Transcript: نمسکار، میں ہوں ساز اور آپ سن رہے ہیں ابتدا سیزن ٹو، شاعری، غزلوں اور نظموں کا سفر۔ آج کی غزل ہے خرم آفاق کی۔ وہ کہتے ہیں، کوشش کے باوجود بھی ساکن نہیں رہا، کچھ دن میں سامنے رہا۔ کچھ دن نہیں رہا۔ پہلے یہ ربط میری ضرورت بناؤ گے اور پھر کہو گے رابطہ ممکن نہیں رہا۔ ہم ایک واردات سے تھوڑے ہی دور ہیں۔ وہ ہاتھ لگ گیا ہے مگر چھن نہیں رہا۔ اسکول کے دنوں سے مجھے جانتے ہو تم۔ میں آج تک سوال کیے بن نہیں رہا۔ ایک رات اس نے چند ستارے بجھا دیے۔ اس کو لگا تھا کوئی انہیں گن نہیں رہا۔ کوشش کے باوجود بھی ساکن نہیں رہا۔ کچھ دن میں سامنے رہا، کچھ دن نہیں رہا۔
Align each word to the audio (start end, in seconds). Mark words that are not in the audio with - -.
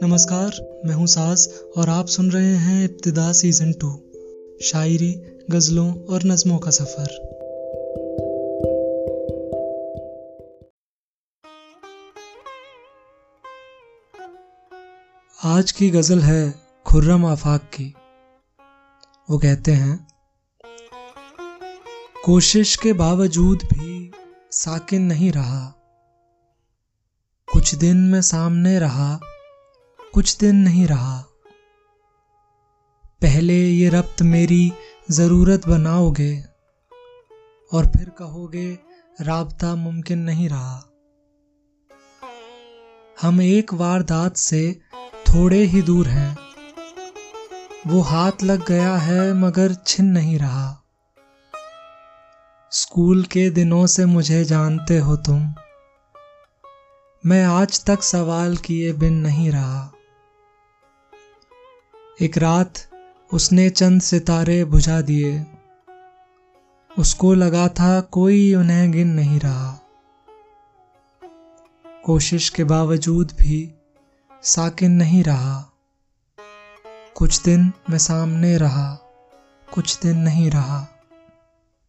نمسکار، 0.00 0.48
میں 0.84 0.94
ہوں 0.94 1.06
ساز 1.06 1.48
اور 1.74 1.88
آپ 1.88 2.06
سن 2.06 2.30
رہے 2.30 2.56
ہیں 2.56 2.88
ابتدا 2.88 3.32
سیزن 3.32 3.72
ٹو، 3.72 3.98
شاعری، 4.60 5.14
غزلوں 5.52 5.94
اور 6.08 6.20
نظموں 6.24 6.58
کا 6.58 6.70
سفر۔ 6.70 7.06
آج 15.42 15.72
کی 15.72 15.92
غزل 15.92 16.22
ہے 16.22 16.50
خرم 16.84 17.24
آفاق 17.24 17.60
کی۔ 17.70 17.92
وہ 19.28 19.38
کہتے 19.38 19.76
ہیں، 19.76 19.96
کوشش 22.24 22.78
کے 22.78 22.92
باوجود 22.92 23.62
بھی 23.72 24.10
ساکن 24.50 25.02
نہیں 25.02 25.32
رہا، 25.32 25.70
کچھ 27.54 27.76
دن 27.76 27.96
میں 27.96 28.20
سامنے 28.20 28.78
رہا۔ 28.78 29.18
کچھ 30.16 30.40
دن 30.40 30.56
نہیں 30.56 30.88
رہا۔ 30.88 31.22
پہلے 33.20 33.54
یہ 33.54 33.90
ربط 33.90 34.22
میری 34.22 34.70
ضرورت 35.08 35.68
بناؤ 35.68 36.10
گے 36.10 36.40
اور 37.72 37.84
پھر 37.84 38.10
کہو 38.10 38.52
گے 38.52 38.76
رابطہ 39.26 39.66
ممکن 39.66 40.18
نہیں 40.18 40.48
رہا۔ 40.48 40.80
ہم 43.24 43.38
ایک 43.38 43.74
واردات 43.74 44.38
سے 44.38 44.74
تھوڑے 45.24 45.66
ہی 45.66 45.82
دور 45.82 46.06
ہیں۔ 46.06 46.34
وہ 47.86 48.10
ہاتھ 48.10 48.44
لگ 48.44 48.62
گیا 48.68 49.06
ہے 49.06 49.32
مگر 49.32 49.72
چھن 49.72 50.04
نہیں 50.04 50.38
رہا۔ 50.38 50.74
اسکول 52.70 53.22
کے 53.22 53.50
دنوں 53.50 53.86
سے 53.86 54.04
مجھے 54.04 54.44
جانتے 54.44 55.00
ہو 55.00 55.16
تم۔ 55.16 55.38
میں 57.24 57.44
آج 57.44 57.80
تک 57.80 58.04
سوال 58.04 58.56
کیے 58.56 58.92
بن 58.92 59.12
نہیں 59.12 59.50
رہا۔ 59.50 59.90
ایک 62.18 62.38
رات 62.38 62.94
اس 63.32 63.52
نے 63.52 63.68
چند 63.68 64.00
ستارے 64.02 64.64
بجھا 64.64 65.00
دیے۔ 65.08 65.42
اس 66.96 67.14
کو 67.14 67.34
لگا 67.34 67.66
تھا 67.66 68.00
کوئی 68.00 68.54
انہیں 68.54 68.92
گن 68.92 69.08
نہیں 69.08 69.38
رہا۔ 69.42 69.76
کوشش 72.02 72.50
کے 72.50 72.64
باوجود 72.64 73.32
بھی 73.38 73.70
ساکن 74.42 74.90
نہیں 74.90 75.24
رہا۔ 75.24 75.62
کچھ 77.14 77.40
دن 77.46 77.60
میں 77.88 77.98
سامنے 77.98 78.56
رہا، 78.56 78.96
کچھ 79.70 79.98
دن 80.02 80.18
نہیں 80.18 80.50
رہا۔ 80.50 80.84